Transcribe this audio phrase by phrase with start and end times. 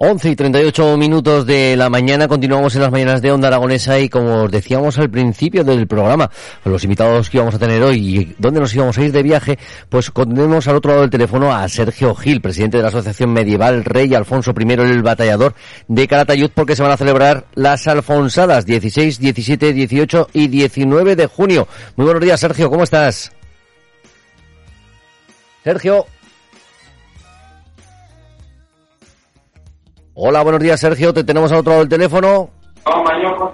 [0.03, 4.09] 11 y 38 minutos de la mañana, continuamos en las mañanas de Onda Aragonesa y
[4.09, 6.31] como os decíamos al principio del programa,
[6.65, 9.59] los invitados que íbamos a tener hoy y dónde nos íbamos a ir de viaje,
[9.91, 13.85] pues tenemos al otro lado del teléfono a Sergio Gil, presidente de la Asociación Medieval
[13.85, 15.53] Rey Alfonso I el Batallador
[15.87, 21.27] de Calatayud, porque se van a celebrar las Alfonsadas 16, 17, 18 y 19 de
[21.27, 21.69] junio.
[21.97, 23.33] Muy buenos días, Sergio, ¿cómo estás?
[25.63, 26.07] Sergio.
[30.23, 31.15] Hola, buenos días, Sergio.
[31.15, 32.51] Te tenemos al otro lado del teléfono.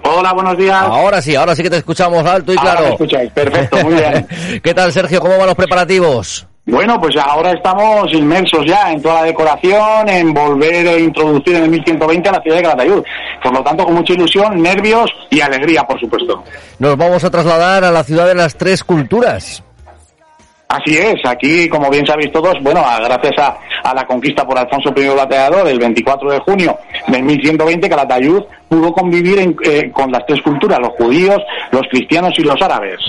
[0.03, 0.75] Hola, buenos días.
[0.81, 2.85] Ahora sí, ahora sí que te escuchamos alto y Ahora claro.
[2.87, 4.27] me escucháis, perfecto, muy bien.
[4.61, 5.21] ¿Qué tal, Sergio?
[5.21, 6.45] ¿Cómo van los preparativos?
[6.65, 11.63] Bueno, pues ahora estamos inmersos ya en toda la decoración, en volver a introducir en
[11.63, 13.03] el 1120 a la ciudad de Calatayud.
[13.41, 16.43] Por lo tanto, con mucha ilusión, nervios y alegría, por supuesto.
[16.79, 19.63] Nos vamos a trasladar a la ciudad de las tres culturas.
[20.69, 23.57] Así es, aquí, como bien sabéis todos, bueno, gracias a,
[23.89, 28.91] a la conquista por Alfonso I Bateador el 24 de junio de 1120, Calatayud pudo
[28.91, 31.37] convivir en- eh, con las tres culturas, los judíos,
[31.71, 32.99] los cristianos y los árabes.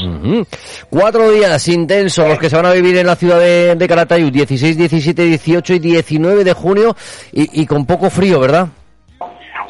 [0.89, 4.31] Cuatro días intensos los que se van a vivir en la ciudad de, de Calatayud,
[4.31, 6.95] 16, 17, 18 y 19 de junio
[7.33, 8.69] y, y con poco frío, ¿verdad?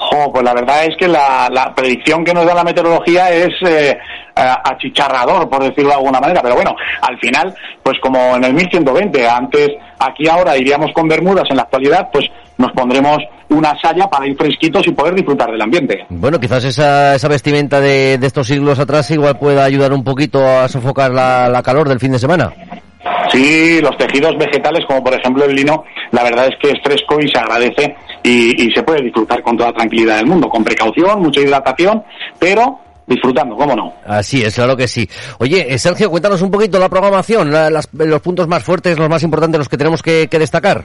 [0.01, 3.49] Jo, pues la verdad es que la, la predicción que nos da la meteorología es
[3.67, 3.99] eh,
[4.39, 6.41] achicharrador, por decirlo de alguna manera.
[6.43, 11.45] Pero bueno, al final, pues como en el 1120, antes, aquí ahora iríamos con bermudas,
[11.51, 12.27] en la actualidad, pues
[12.57, 13.19] nos pondremos
[13.51, 16.05] una saya para ir fresquitos y poder disfrutar del ambiente.
[16.09, 20.45] Bueno, quizás esa, esa vestimenta de, de estos siglos atrás igual pueda ayudar un poquito
[20.47, 22.53] a sofocar la, la calor del fin de semana.
[23.31, 27.19] Sí, los tejidos vegetales, como por ejemplo el lino, la verdad es que es fresco
[27.21, 31.21] y se agradece y, y se puede disfrutar con toda tranquilidad del mundo, con precaución,
[31.21, 32.03] mucha hidratación,
[32.39, 33.95] pero disfrutando, ¿cómo no?
[34.07, 35.09] Así es, claro que sí.
[35.39, 39.09] Oye, eh, Sergio, cuéntanos un poquito la programación, la- las- los puntos más fuertes, los
[39.09, 40.85] más importantes, los que tenemos que, que destacar.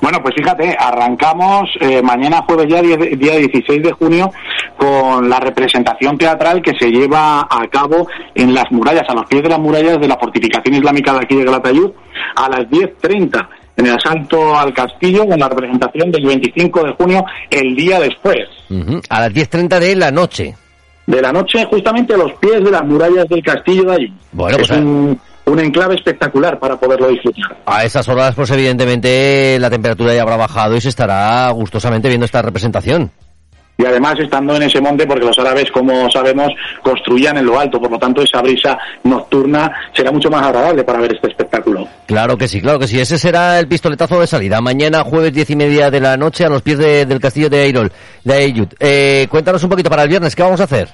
[0.00, 4.30] Bueno, pues fíjate, arrancamos eh, mañana jueves ya, día 16 de junio,
[4.76, 9.42] con la representación teatral que se lleva a cabo en las murallas, a los pies
[9.42, 11.90] de las murallas de la fortificación islámica de aquí de Calatayud,
[12.36, 17.24] a las 10.30 en el asalto al castillo, con la representación del 25 de junio,
[17.50, 18.38] el día después.
[19.08, 20.54] A las 10.30 de la noche.
[21.06, 24.14] De la noche, justamente a los pies de las murallas del castillo de allí.
[24.32, 27.56] Bueno, es pues, un, un enclave espectacular para poderlo disfrutar.
[27.66, 32.24] A esas horas, pues evidentemente la temperatura ya habrá bajado y se estará gustosamente viendo
[32.24, 33.10] esta representación.
[33.82, 36.48] Y además estando en ese monte porque los árabes como sabemos
[36.82, 41.00] construían en lo alto por lo tanto esa brisa nocturna será mucho más agradable para
[41.00, 43.00] ver este espectáculo Claro que sí, claro que sí.
[43.00, 44.60] Ese será el pistoletazo de salida.
[44.60, 47.60] Mañana, jueves, diez y media de la noche, a los pies de- del castillo de
[47.62, 47.90] Airol,
[48.24, 48.74] de Ayut.
[48.80, 50.88] Eh, cuéntanos un poquito para el viernes, ¿qué vamos a hacer?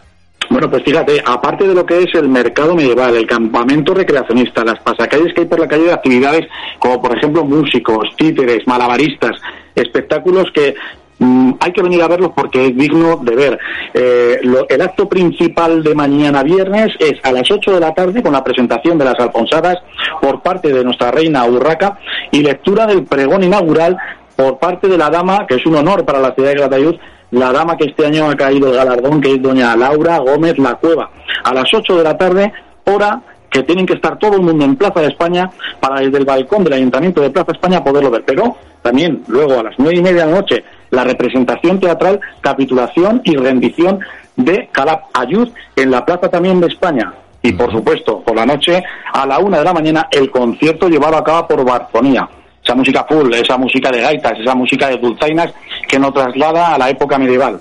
[0.50, 4.78] bueno pues fíjate aparte de lo que es el mercado medieval el campamento recreacionista las
[4.80, 6.46] pasacalles que hay por la calle de actividades
[6.78, 9.32] como por ejemplo músicos títeres malabaristas
[9.74, 10.74] espectáculos que
[11.18, 13.58] mm, hay que venir a verlos porque es digno de ver.
[13.94, 18.32] Eh, el acto principal de mañana viernes es a las 8 de la tarde con
[18.32, 19.78] la presentación de las alfonsadas
[20.20, 21.98] por parte de nuestra reina Urraca
[22.30, 23.96] y lectura del pregón inaugural
[24.36, 26.94] por parte de la dama, que es un honor para la ciudad de Gratayud,
[27.32, 30.76] la dama que este año ha caído el galardón, que es doña Laura Gómez La
[30.76, 31.10] Cueva.
[31.44, 32.52] A las 8 de la tarde,
[32.84, 35.50] hora que tienen que estar todo el mundo en Plaza de España
[35.80, 38.24] para desde el balcón del Ayuntamiento de Plaza España poderlo ver.
[38.24, 43.20] Pero también luego a las nueve y media de la noche la representación teatral, capitulación
[43.24, 44.00] y rendición
[44.36, 47.12] de Calab Ayud en la Plaza también de España.
[47.42, 48.82] Y por supuesto, por la noche
[49.12, 52.28] a la una de la mañana el concierto llevado a cabo por Bartonía.
[52.64, 55.54] Esa música full, esa música de gaitas, esa música de dulzainas
[55.88, 57.58] que nos traslada a la época medieval.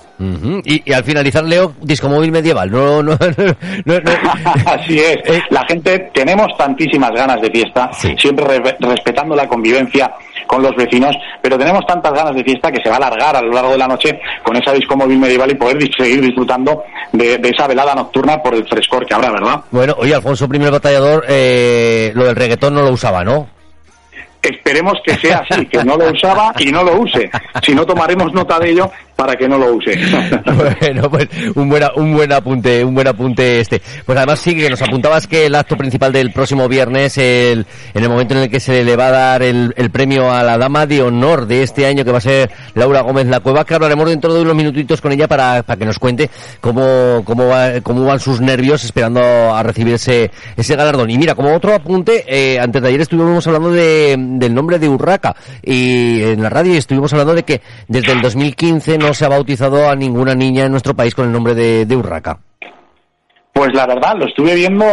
[0.66, 2.70] Y, y al finalizar, Leo, disco móvil medieval.
[2.70, 3.12] No, no,
[3.86, 3.94] no.
[4.66, 5.18] Así es.
[5.26, 8.16] Eh, La gente, tenemos tantísimas ganas de fiesta, Sí.
[8.18, 10.12] siempre re- respetando la convivencia
[10.48, 13.42] con los vecinos, pero tenemos tantas ganas de fiesta que se va a alargar a
[13.42, 17.38] lo largo de la noche con esa disco móvil medieval y poder seguir disfrutando de,
[17.38, 19.62] de esa velada nocturna por el frescor que habrá, ¿verdad?
[19.72, 23.48] Bueno, oye, Alfonso I el batallador, eh, lo del reggaetón no lo usaba, ¿no?
[24.42, 27.30] esperemos que sea así, que no lo usaba y no lo use.
[27.62, 29.92] Si no tomaremos nota de ello para que no lo use.
[30.80, 33.82] bueno, pues un buen, un buen apunte, un buen apunte este.
[34.06, 38.04] Pues además sí que nos apuntabas que el acto principal del próximo viernes, el, en
[38.04, 40.58] el momento en el que se le va a dar el, el premio a la
[40.58, 43.74] dama de honor de este año, que va a ser Laura Gómez La Cueva, que
[43.74, 46.30] hablaremos dentro de unos minutitos con ella para, para que nos cuente
[46.62, 51.10] cómo, cómo, va, cómo van sus nervios esperando a recibir ese, ese galardón.
[51.10, 54.88] Y mira, como otro apunte, eh, antes de ayer estuvimos hablando de, del nombre de
[54.88, 59.30] Urraca y en la radio estuvimos hablando de que desde el 2015 no se ha
[59.30, 62.38] bautizado a ninguna niña en nuestro país con el nombre de, de Urraca.
[63.54, 64.86] Pues la verdad, lo estuve viendo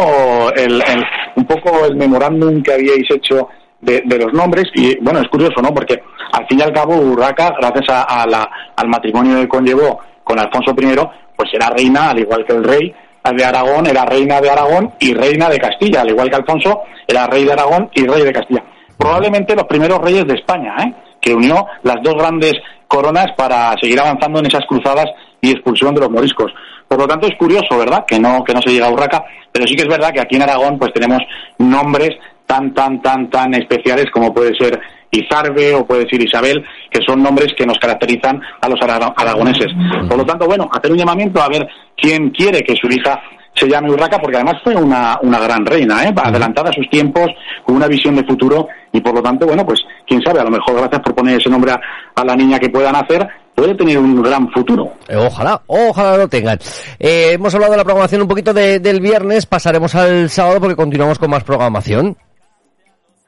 [0.56, 1.05] el, el,
[1.37, 3.49] un poco el memorándum que habíais hecho
[3.81, 5.75] de, de, los nombres y bueno, es curioso, ¿no?
[5.75, 6.00] Porque
[6.32, 10.38] al fin y al cabo Urraca, gracias a, a la, al matrimonio que conllevó con
[10.38, 10.96] Alfonso I,
[11.37, 12.94] pues era reina, al igual que el rey
[13.32, 17.26] de Aragón, era reina de Aragón y reina de Castilla, al igual que Alfonso, era
[17.26, 18.64] rey de Aragón y rey de Castilla.
[18.99, 20.94] Probablemente los primeros reyes de España, ¿eh?
[21.24, 22.52] Que unió las dos grandes
[22.86, 25.06] coronas para seguir avanzando en esas cruzadas
[25.40, 26.52] y expulsión de los moriscos.
[26.86, 29.66] Por lo tanto, es curioso, ¿verdad?, que no, que no se llega a Urraca, pero
[29.66, 31.20] sí que es verdad que aquí en Aragón pues tenemos
[31.58, 32.10] nombres
[32.46, 34.78] tan, tan, tan, tan especiales como puede ser
[35.10, 39.68] Izarbe o puede ser Isabel, que son nombres que nos caracterizan a los aragoneses.
[40.08, 41.66] Por lo tanto, bueno, hacer un llamamiento a ver
[41.96, 43.22] quién quiere que su hija
[43.54, 46.14] se llame Urraca, porque además fue una, una gran reina, ¿eh?
[46.16, 47.26] adelantada a sus tiempos,
[47.64, 50.50] con una visión de futuro, y por lo tanto, bueno, pues quién sabe, a lo
[50.50, 51.80] mejor gracias por poner ese nombre a,
[52.14, 54.92] a la niña que pueda nacer, puede tener un gran futuro.
[55.08, 56.58] Eh, ojalá, ojalá lo tengan.
[56.98, 60.76] Eh, hemos hablado de la programación un poquito de, del viernes, pasaremos al sábado porque
[60.76, 62.16] continuamos con más programación.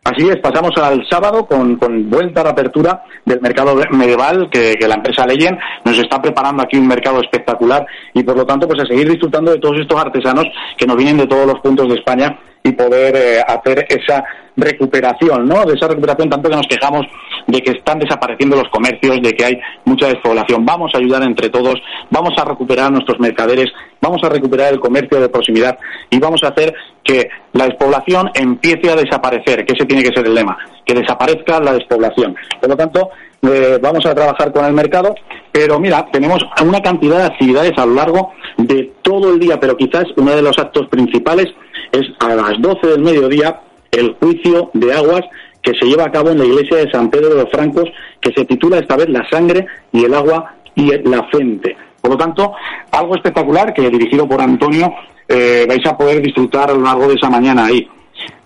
[0.06, 1.76] Así es, pasamos al sábado con,
[2.08, 6.62] vuelta a la apertura del mercado medieval que, que, la empresa Leyen nos está preparando
[6.62, 10.00] aquí un mercado espectacular y por lo tanto pues a seguir disfrutando de todos estos
[10.00, 10.44] artesanos
[10.76, 14.25] que nos vienen de todos los puntos de España y poder eh, hacer esa
[14.57, 15.65] recuperación, ¿no?
[15.65, 17.07] De esa recuperación tanto que nos quejamos
[17.47, 20.67] de que están desapareciendo los comercios, de que hay mucha despoblación.
[20.67, 21.81] Vamos a ayudar entre todos,
[22.11, 23.67] vamos a recuperar nuestros mercaderes,
[24.01, 25.79] vamos a recuperar el comercio de proximidad
[26.11, 26.75] y vamos a hacer
[27.05, 31.61] que la despoblación empiece a desaparecer, que ese tiene que ser el lema, que desaparezca
[31.61, 32.35] la despoblación.
[32.61, 33.11] Por lo tanto,
[33.43, 35.15] eh, vamos a trabajar con el mercado,
[35.53, 39.77] pero mira, tenemos una cantidad de actividades a lo largo de todo el día, pero
[39.77, 41.47] quizás uno de los actos principales
[41.96, 43.60] es a las 12 del mediodía
[43.90, 45.22] el juicio de aguas
[45.62, 47.88] que se lleva a cabo en la iglesia de San Pedro de los Francos,
[48.20, 51.76] que se titula esta vez La sangre y el agua y la fuente.
[52.00, 52.52] Por lo tanto,
[52.93, 54.94] algo espectacular que dirigido por Antonio
[55.26, 57.88] eh, vais a poder disfrutar a lo largo de esa mañana ahí.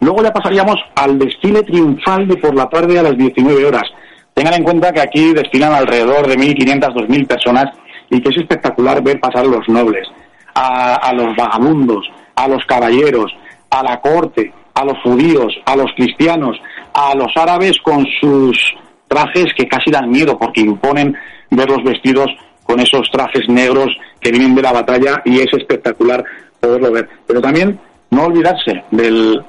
[0.01, 3.85] Luego ya pasaríamos al desfile triunfal de por la tarde a las 19 horas.
[4.33, 7.67] Tengan en cuenta que aquí desfilan alrededor de 1.500, 2.000 personas
[8.09, 10.09] y que es espectacular ver pasar a los nobles,
[10.55, 12.11] a, a los vagabundos,
[12.41, 13.31] a los caballeros,
[13.69, 16.57] a la corte, a los judíos, a los cristianos,
[16.95, 18.75] a los árabes con sus
[19.09, 21.15] trajes que casi dan miedo porque imponen
[21.51, 22.29] verlos vestidos
[22.65, 26.25] con esos trajes negros que vienen de la batalla y es espectacular
[26.61, 27.09] poderlo ver.
[27.27, 27.79] Pero también
[28.11, 29.41] no olvidarse de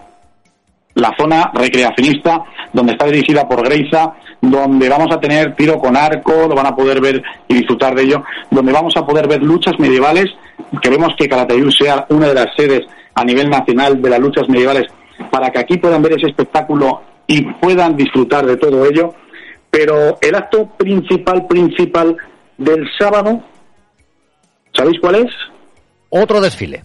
[0.95, 2.43] la zona recreacionista
[2.73, 6.75] donde está dirigida por Greiza, donde vamos a tener tiro con arco, lo van a
[6.75, 10.25] poder ver y disfrutar de ello, donde vamos a poder ver luchas medievales.
[10.81, 12.81] Queremos que Calatayud sea una de las sedes
[13.13, 14.87] a nivel nacional de las luchas medievales
[15.29, 19.13] para que aquí puedan ver ese espectáculo y puedan disfrutar de todo ello.
[19.69, 22.17] Pero el acto principal, principal
[22.57, 23.41] del sábado,
[24.75, 25.31] ¿sabéis cuál es?
[26.09, 26.83] Otro desfile.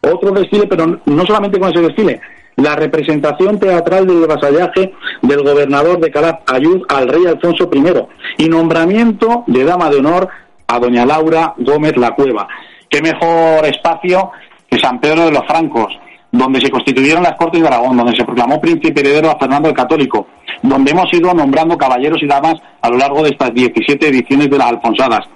[0.00, 2.20] Otro desfile, pero no solamente con ese desfile,
[2.56, 4.92] la representación teatral del vasallaje
[5.22, 10.28] del gobernador de Calaf Ayud al rey Alfonso I y nombramiento de dama de honor
[10.66, 12.46] a doña Laura Gómez La Cueva.
[12.88, 14.30] Qué mejor espacio
[14.68, 15.92] que San Pedro de los Francos,
[16.30, 19.74] donde se constituyeron las Cortes de Aragón, donde se proclamó príncipe heredero a Fernando el
[19.74, 20.28] Católico,
[20.62, 24.58] donde hemos ido nombrando caballeros y damas a lo largo de estas 17 ediciones de
[24.58, 25.28] las Alfonsadas.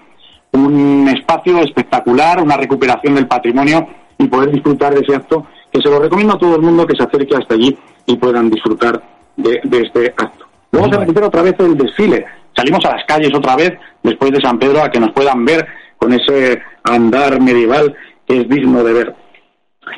[0.52, 5.88] Un espacio espectacular, una recuperación del patrimonio y poder disfrutar de ese acto, que se
[5.88, 7.76] lo recomiendo a todo el mundo que se acerque hasta allí
[8.06, 9.02] y puedan disfrutar
[9.36, 10.46] de, de este acto.
[10.70, 12.24] Luego se recupera otra vez el desfile.
[12.54, 15.66] Salimos a las calles otra vez, después de San Pedro, a que nos puedan ver
[15.98, 17.92] con ese andar medieval
[18.24, 19.14] que es digno de ver.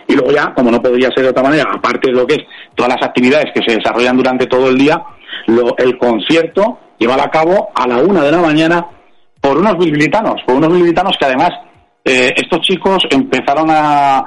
[0.08, 2.40] Y luego ya, como no podría ser de otra manera, aparte de lo que es
[2.74, 5.02] todas las actividades que se desarrollan durante todo el día,
[5.46, 8.86] lo, el concierto llevado a cabo a la una de la mañana
[9.42, 11.50] por unos bilbilitanos, por unos bilbilitanos que además
[12.02, 14.24] eh, estos chicos empezaron a,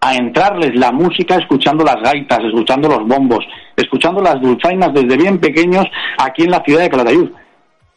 [0.00, 3.44] a entrarles la música escuchando las gaitas, escuchando los bombos,
[3.76, 5.84] escuchando las dulzainas desde bien pequeños
[6.18, 7.30] aquí en la ciudad de Calatayud,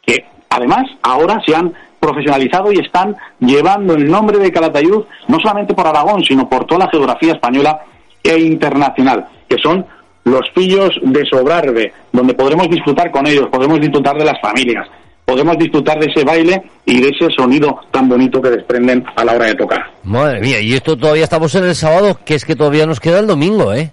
[0.06, 5.74] que además ahora se han profesionalizado y están llevando el nombre de Calatayud no solamente
[5.74, 7.80] por Aragón, sino por toda la geografía española
[8.22, 9.86] e internacional, que son
[10.26, 14.88] los pillos de Sobrarbe, donde podremos disfrutar con ellos, podremos disfrutar de las familias,
[15.26, 19.34] podemos disfrutar de ese baile y de ese sonido tan bonito que desprenden a la
[19.34, 19.86] hora de tocar.
[20.04, 23.20] Madre mía, y esto todavía estamos en el sábado, que es que todavía nos queda
[23.20, 23.92] el domingo, ¿eh?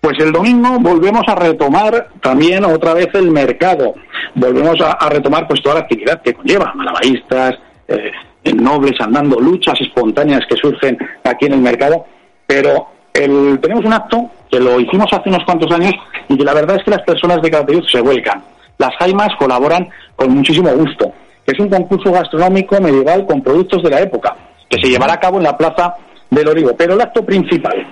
[0.00, 3.94] Pues el domingo volvemos a retomar también otra vez el mercado,
[4.34, 7.54] volvemos a, retomar pues toda la actividad que conlleva, malabaristas,
[7.88, 8.12] eh,
[8.54, 12.04] nobles andando, luchas espontáneas que surgen aquí en el mercado,
[12.46, 15.94] pero el, tenemos un acto que lo hicimos hace unos cuantos años
[16.28, 18.42] y que la verdad es que las personas de Calatayud se vuelcan.
[18.78, 21.12] Las Jaimas colaboran con muchísimo gusto.
[21.46, 24.36] Es un concurso gastronómico medieval con productos de la época,
[24.68, 25.94] que se llevará a cabo en la Plaza
[26.30, 26.72] del Origo.
[26.76, 27.86] Pero el acto principal,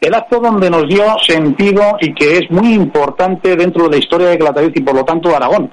[0.00, 4.28] el acto donde nos dio sentido y que es muy importante dentro de la historia
[4.28, 5.70] de Calatayud y por lo tanto de Aragón,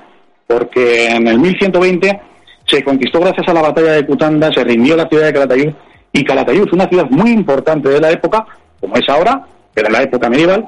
[0.47, 2.21] porque en el 1120
[2.65, 5.73] se conquistó gracias a la batalla de Cutanda, se rindió la ciudad de Calatayud
[6.11, 8.45] y Calatayud, una ciudad muy importante de la época,
[8.79, 10.65] como es ahora, pero en la época medieval,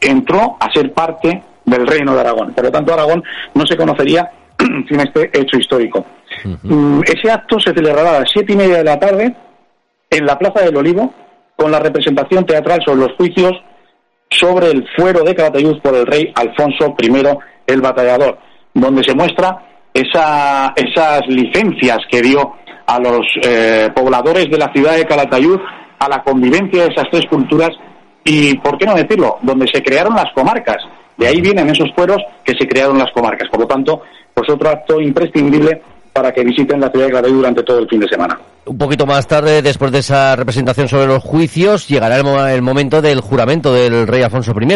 [0.00, 2.52] entró a ser parte del reino de Aragón.
[2.52, 3.22] Por lo tanto, Aragón
[3.54, 4.30] no se conocería
[4.88, 6.04] sin este hecho histórico.
[6.62, 9.34] Mm, ese acto se celebrará a las siete y media de la tarde
[10.10, 11.12] en la Plaza del Olivo,
[11.56, 13.52] con la representación teatral sobre los juicios
[14.30, 17.10] sobre el fuero de Calatayud por el rey Alfonso I
[17.66, 18.38] el Batallador,
[18.74, 19.58] donde se muestra
[19.92, 22.54] esa, esas licencias que dio
[22.86, 25.58] a los eh, pobladores de la ciudad de Calatayud
[25.98, 27.70] a la convivencia de esas tres culturas
[28.24, 30.78] y, ¿por qué no decirlo?, donde se crearon las comarcas.
[31.18, 33.48] De ahí vienen esos fueros que se crearon las comarcas.
[33.50, 35.82] Por lo tanto, pues otro acto imprescindible
[36.12, 38.38] para que visiten la ciudad de Calatayud durante todo el fin de semana.
[38.64, 43.20] Un poquito más tarde, después de esa representación sobre los juicios, llegará el, momento del
[43.20, 44.74] juramento del rey Alfonso I.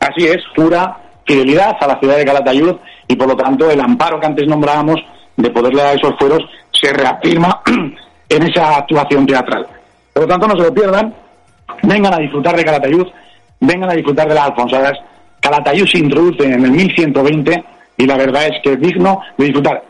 [0.00, 4.18] Así es, jura fidelidad a la ciudad de Calatayud y por lo tanto el amparo
[4.18, 5.00] que antes nombrábamos
[5.36, 6.42] de poderle dar esos fueros
[6.72, 7.62] se reafirma
[8.28, 9.66] en esa actuación teatral.
[10.12, 11.14] Por lo tanto, no se lo pierdan,
[11.82, 13.06] vengan a disfrutar de Calatayud,
[13.60, 14.98] vengan a disfrutar de las Alfonsadas.
[15.42, 17.64] Calatayud se introduce en el 1120
[17.96, 19.84] y la verdad es que es digno de disfrutar.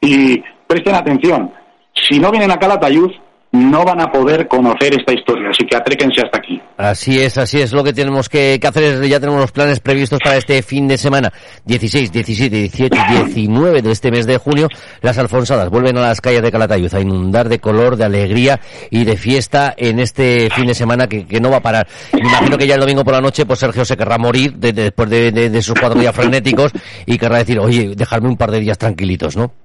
[0.00, 1.50] Y presten atención,
[1.94, 3.10] si no vienen a Calatayud,
[3.54, 6.60] no van a poder conocer esta historia, así que atréquense hasta aquí.
[6.76, 10.36] Así es, así es lo que tenemos que, hacer, ya tenemos los planes previstos para
[10.36, 11.32] este fin de semana,
[11.64, 14.68] 16, 17, 18 y 19 de este mes de junio,
[15.02, 18.58] las Alfonsadas vuelven a las calles de Calatayud a inundar de color, de alegría
[18.90, 21.86] y de fiesta en este fin de semana que, no va a parar.
[22.12, 25.08] Me imagino que ya el domingo por la noche, pues Sergio se querrá morir después
[25.08, 26.72] de, de, sus cuatro días frenéticos
[27.06, 29.63] y querrá decir, oye, dejarme un par de días tranquilitos, ¿no?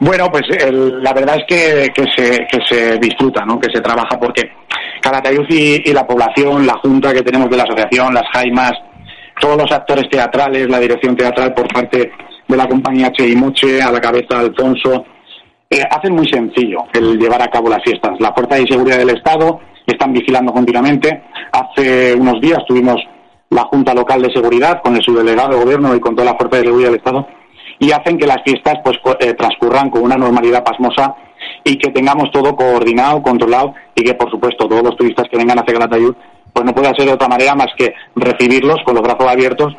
[0.00, 3.58] Bueno, pues la verdad es que, que, se, que se disfruta, ¿no?
[3.58, 4.48] que se trabaja porque
[5.02, 8.72] Calatayud y, y, la población, la junta que tenemos de la asociación, las Jaimas,
[9.40, 12.12] todos los actores teatrales, la dirección teatral por parte
[12.46, 15.04] de la compañía Che y Moche, a la cabeza Alfonso,
[15.68, 18.12] eh, hacen muy sencillo el llevar a cabo las fiestas.
[18.20, 21.24] La Fuerza de Seguridad del Estado están vigilando continuamente.
[21.52, 22.96] Hace unos días tuvimos
[23.50, 26.58] la Junta Local de Seguridad con el subdelegado de Gobierno y con toda la Fuerza
[26.58, 27.26] de Seguridad del Estado
[27.78, 31.14] y hacen que las fiestas pues eh, transcurran con una normalidad pasmosa
[31.64, 35.58] y que tengamos todo coordinado, controlado y que por supuesto todos los turistas que vengan
[35.58, 36.14] a Calatayud
[36.52, 39.76] pues no pueda ser de otra manera más que recibirlos con los brazos abiertos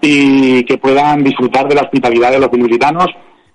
[0.00, 3.06] y que puedan disfrutar de la hospitalidad de los bilbilitanos,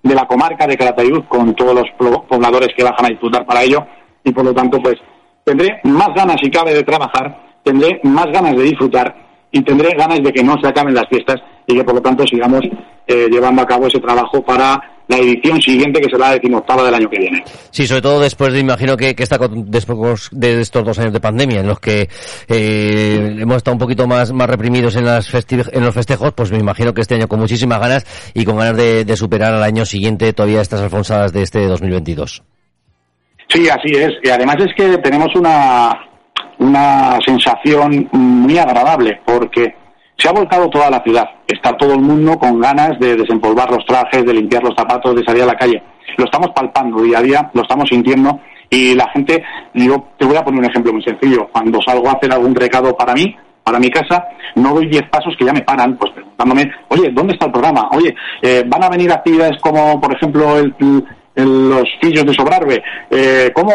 [0.01, 1.85] de la comarca de Calatayud con todos los
[2.27, 3.85] pobladores que bajan a disfrutar para ello.
[4.23, 4.95] Y por lo tanto pues
[5.43, 9.22] tendré más ganas si cabe de trabajar, tendré más ganas de disfrutar
[9.53, 12.25] y tendré ganas de que no se acaben las fiestas y que por lo tanto
[12.25, 12.62] sigamos
[13.07, 16.95] eh, llevando a cabo ese trabajo para la edición siguiente que será la decimoctava del
[16.95, 17.43] año que viene.
[17.69, 21.19] Sí, sobre todo después de, imagino que, que está después de estos dos años de
[21.19, 22.10] pandemia en los que
[22.48, 26.57] eh, hemos estado un poquito más, más reprimidos en, las en los festejos, pues me
[26.57, 29.86] imagino que este año con muchísimas ganas y con ganas de, de superar al año
[29.86, 32.41] siguiente todavía estas alfonsadas de este 2022.
[33.50, 34.13] Sí, así es.
[34.24, 35.91] Y además es que tenemos una,
[36.60, 39.75] una sensación muy agradable porque
[40.17, 41.29] se ha volcado toda la ciudad.
[41.48, 45.24] Está todo el mundo con ganas de desempolvar los trajes, de limpiar los zapatos, de
[45.24, 45.81] salir a la calle.
[46.17, 49.43] Lo estamos palpando día a día, lo estamos sintiendo y la gente,
[49.74, 51.48] yo te voy a poner un ejemplo muy sencillo.
[51.51, 55.36] Cuando salgo a hacer algún recado para mí, para mi casa, no doy diez pasos
[55.38, 57.89] que ya me paran, pues preguntándome, oye, ¿dónde está el programa?
[57.91, 60.74] Oye, eh, ¿van a venir actividades como, por ejemplo, el,
[61.35, 62.83] los fillos de Sobrarbe?
[63.09, 63.71] Eh, ¿cómo,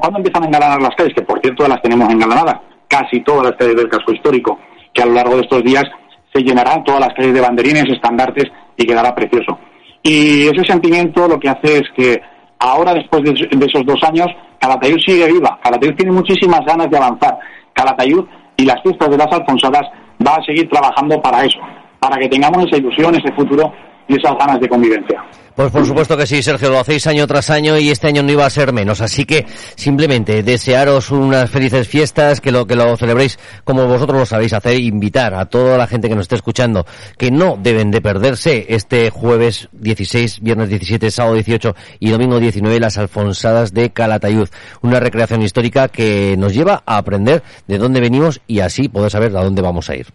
[0.00, 1.14] ¿Cuándo empiezan a engalanar las calles?
[1.14, 4.58] Que, por cierto, las tenemos engalanadas, casi todas las calles del casco histórico
[4.92, 5.84] que a lo largo de estos días
[6.32, 8.44] se llenarán todas las calles de banderines, estandartes
[8.76, 9.58] y quedará precioso.
[10.02, 12.20] Y ese sentimiento lo que hace es que
[12.58, 15.58] ahora, después de, esos dos años, Calatayud sigue viva.
[15.62, 17.38] Calatayud tiene muchísimas ganas de avanzar.
[17.72, 18.24] Calatayud
[18.56, 19.82] y las fiestas de las Alfonsadas
[20.26, 21.60] va a seguir trabajando para eso,
[22.00, 23.72] para que tengamos esa ilusión, ese futuro
[24.08, 25.22] y esas ganas de convivencia.
[25.58, 28.30] Pues por supuesto que sí, Sergio, lo hacéis año tras año y este año no
[28.30, 29.00] iba a ser menos.
[29.00, 34.24] Así que simplemente desearos unas felices fiestas, que lo que lo celebréis como vosotros lo
[34.24, 36.86] sabéis hacer, invitar a toda la gente que nos esté escuchando
[37.18, 42.78] que no deben de perderse este jueves 16, viernes 17, sábado 18 y domingo 19
[42.78, 44.48] las Alfonsadas de Calatayud.
[44.82, 49.36] Una recreación histórica que nos lleva a aprender de dónde venimos y así poder saber
[49.36, 50.06] a dónde vamos a ir.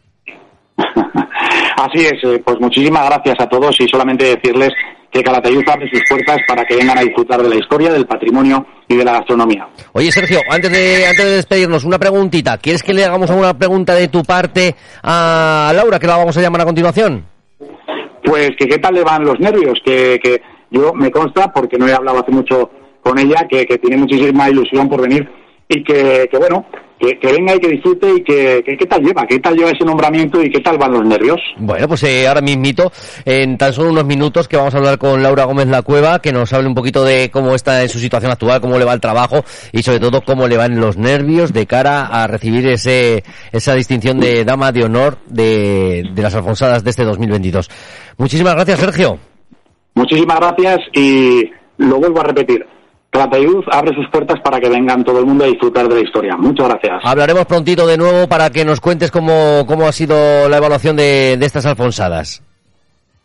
[1.75, 4.71] Así es, eh, pues muchísimas gracias a todos y solamente decirles
[5.13, 8.65] que Calatayud abre sus puertas para que vengan a disfrutar de la historia, del patrimonio
[8.87, 9.67] y de la gastronomía.
[9.91, 12.57] Oye, Sergio, antes de, antes de despedirnos, una preguntita.
[12.57, 16.41] ¿Quieres que le hagamos alguna pregunta de tu parte a Laura, que la vamos a
[16.41, 17.25] llamar a continuación?
[18.23, 20.41] Pues que qué tal le van los nervios, que, que
[20.71, 22.71] yo me consta, porque no he hablado hace mucho
[23.03, 25.29] con ella, que, que tiene muchísima ilusión por venir
[25.73, 26.65] y que, que bueno,
[26.99, 29.83] que, que, venga y que disfrute y que, qué tal lleva, qué tal lleva ese
[29.83, 31.39] nombramiento y qué tal van los nervios.
[31.57, 32.91] Bueno, pues eh, ahora mismito,
[33.25, 36.31] en tan solo unos minutos que vamos a hablar con Laura Gómez La Cueva, que
[36.31, 39.01] nos hable un poquito de cómo está en su situación actual, cómo le va el
[39.01, 43.73] trabajo y sobre todo cómo le van los nervios de cara a recibir ese, esa
[43.73, 47.69] distinción de dama de honor de, de las Alfonsadas de este 2022.
[48.17, 49.17] Muchísimas gracias, Sergio.
[49.95, 52.65] Muchísimas gracias y lo vuelvo a repetir
[53.13, 56.35] Calatayud abre sus puertas para que vengan todo el mundo a disfrutar de la historia.
[56.35, 56.99] Muchas gracias.
[57.03, 61.37] Hablaremos prontito de nuevo para que nos cuentes cómo, cómo ha sido la evaluación de,
[61.37, 62.41] de estas alfonsadas.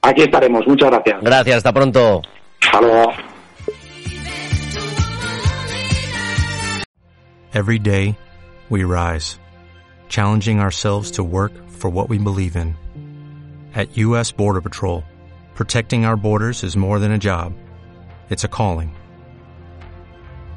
[0.03, 0.67] Aquí estaremos.
[0.67, 1.23] Muchas gracias.
[1.23, 1.57] Gracias.
[1.57, 2.21] Hasta pronto.
[2.61, 3.13] Hasta luego.
[7.55, 8.15] Every day,
[8.69, 9.41] we rise,
[10.11, 12.77] challenging ourselves to work for what we believe in.
[13.75, 14.33] At U.S.
[14.33, 15.03] Border Patrol,
[15.55, 17.55] protecting our borders is more than a job.
[18.29, 18.95] It's a calling.